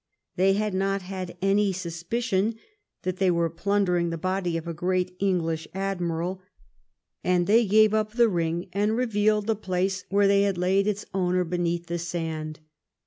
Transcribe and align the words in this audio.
They 0.35 0.53
had 0.53 0.73
not 0.73 1.03
had 1.03 1.37
any 1.43 1.71
suspicion 1.71 2.55
that 3.03 3.17
they 3.17 3.29
were 3.29 3.51
plunder 3.51 3.97
ing 3.97 4.09
the 4.09 4.17
body 4.17 4.57
of 4.57 4.67
a 4.67 4.73
great 4.73 5.15
English 5.19 5.67
admiral, 5.75 6.41
and 7.23 7.45
they 7.45 7.67
gave 7.67 7.93
up 7.93 8.13
the 8.13 8.27
ring 8.27 8.67
and 8.73 8.97
revealed 8.97 9.45
the 9.45 9.55
place 9.55 10.03
where 10.09 10.25
they 10.27 10.41
had 10.41 10.57
laid 10.57 10.87
its 10.87 11.05
owner 11.13 11.43
beneath 11.43 11.85
the 11.85 11.99
sand. 11.99 12.61